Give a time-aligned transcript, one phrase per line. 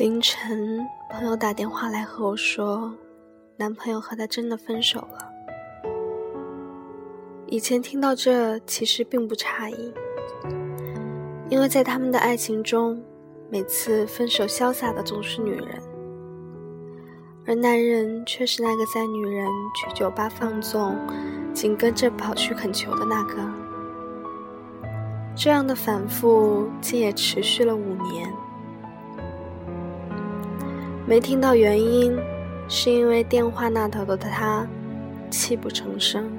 [0.00, 2.90] 凌晨，朋友打电话来和我说，
[3.58, 5.30] 男朋友和她真的分手了。
[7.48, 9.92] 以前听到这，其实并不诧异，
[11.50, 12.98] 因为在他们的爱情中，
[13.50, 15.68] 每次分手潇洒的总是女人，
[17.46, 19.46] 而男人却是那个在女人
[19.76, 20.96] 去酒吧放纵，
[21.52, 23.36] 紧跟着跑去恳求的那个。
[25.36, 28.34] 这样的反复，竟也持续了五年。
[31.10, 32.16] 没听到原因，
[32.68, 34.64] 是因为电话那头的他
[35.28, 36.30] 泣不成声。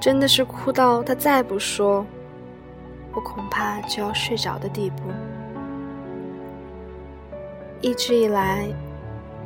[0.00, 2.06] 真的是哭到他再不说，
[3.12, 5.02] 我恐怕就要睡着的地步。
[7.80, 8.68] 一直以来，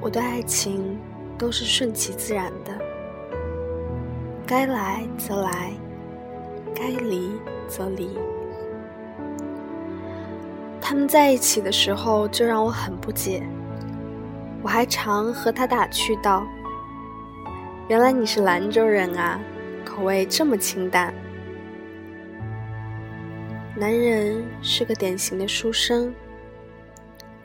[0.03, 0.98] 我对爱情
[1.39, 2.72] 都是顺其自然的，
[4.47, 5.72] 该来则来，
[6.75, 7.33] 该离
[7.66, 8.19] 则离。
[10.78, 13.42] 他们在一起的时候就让我很不解，
[14.62, 16.47] 我还常和他打趣道
[17.89, 19.41] ：“原来你是兰州人啊。”
[19.84, 21.12] 口味这么清淡，
[23.75, 26.15] 男人是个典型的书生，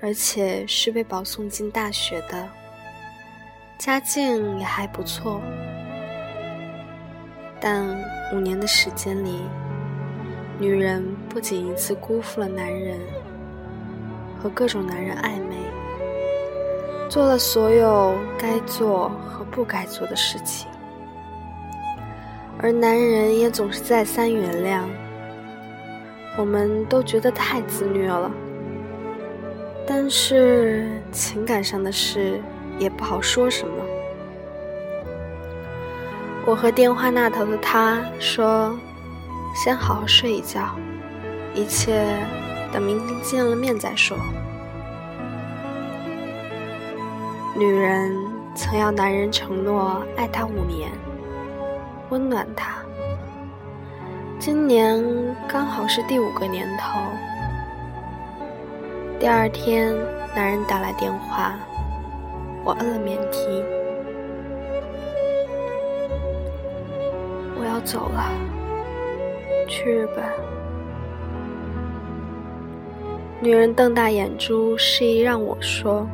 [0.01, 2.47] 而且是被保送进大学的，
[3.79, 5.41] 家境也还不错。
[7.61, 7.87] 但
[8.33, 9.39] 五年的时间里，
[10.59, 12.99] 女人不仅一次辜负了男人，
[14.37, 15.55] 和各种男人暧昧，
[17.13, 20.67] 做了所有该做和不该做的事情。
[22.57, 24.81] 而男人也总是再三原谅，
[26.35, 28.31] 我们都觉得太自虐了。
[29.85, 32.41] 但是情感上的事
[32.79, 33.75] 也不好说什么。
[36.47, 38.75] 我和电话那头的他说
[39.53, 40.75] ：“先好好睡一觉，
[41.53, 42.17] 一切
[42.71, 44.17] 等明天见了面再说。”
[47.55, 48.11] 女人
[48.55, 50.89] 曾要男人承诺爱她五年。
[52.09, 52.75] 温暖他。
[54.39, 55.03] 今年
[55.47, 56.99] 刚好是第五个年头。
[59.19, 59.95] 第二天，
[60.35, 61.55] 男人打来电话，
[62.63, 63.63] 我摁了免提。
[67.57, 68.29] 我要走了，
[69.67, 70.23] 去日本。
[73.39, 76.07] 女人瞪大眼珠，示意让我说：“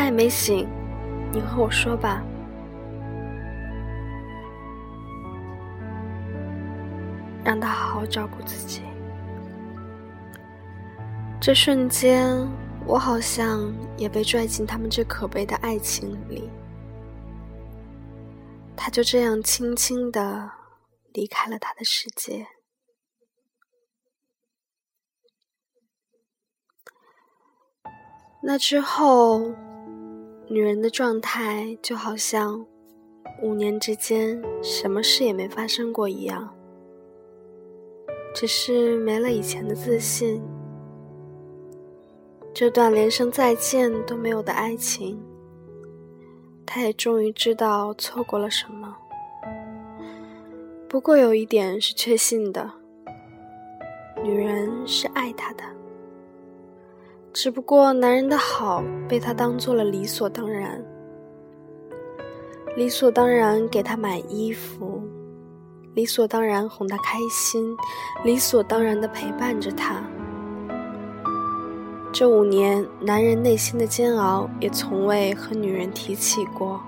[0.00, 0.66] 他还没醒，
[1.30, 2.24] 你和我说吧。”
[7.44, 8.80] 让他好好照顾自己。
[11.38, 12.34] 这瞬间，
[12.86, 16.48] 我好像也被拽进他们这可悲的爱情里。
[18.74, 20.50] 他就这样轻轻的
[21.12, 22.46] 离开了他的世界。
[28.42, 29.54] 那之后，
[30.52, 32.66] 女人的状态就好像
[33.40, 36.52] 五年之间什么事也没发生过一样。
[38.34, 40.42] 只是没了以前的自信，
[42.52, 45.22] 这段连声再见都没有的爱情，
[46.66, 48.96] 他也终于知道错过了什么。
[50.88, 52.68] 不过有一点是确信的，
[54.24, 55.62] 女人是爱他的，
[57.32, 60.84] 只不过男人的好被他当做了理所当然，
[62.76, 65.00] 理所当然给他买衣服。
[65.94, 67.76] 理所当然哄她开心，
[68.24, 70.00] 理所当然的陪伴着她。
[72.12, 76.80] 这五年，男人内心的煎熬也从未和女人提起过。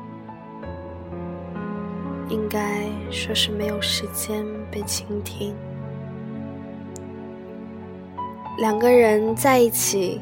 [2.29, 5.53] 应该说是没有时间被倾听。
[8.57, 10.21] 两个人在一起，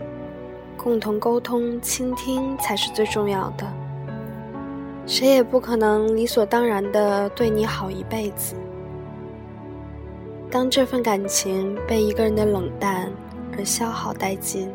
[0.83, 3.71] 共同沟通、倾听才是最重要的。
[5.07, 8.55] 谁也不可能理所当然的对你好一辈子。
[10.51, 13.13] 当这份感情被一个人的冷淡
[13.59, 14.73] 而消耗殆尽，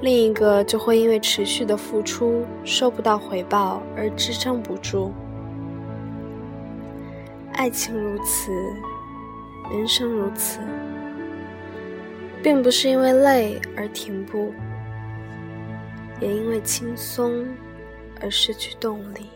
[0.00, 5.12] 另一个就会因为持续的付出收不到回报而支撑不住。
[7.54, 8.52] 爱情如此，
[9.72, 10.60] 人生如此，
[12.44, 14.52] 并不是因为累而停步，
[16.20, 17.46] 也因为轻松
[18.20, 19.30] 而失去动力。